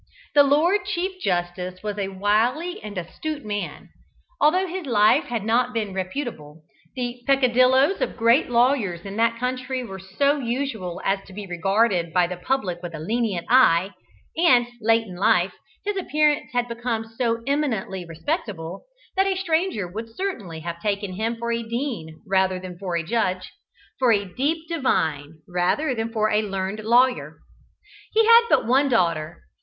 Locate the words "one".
28.65-28.89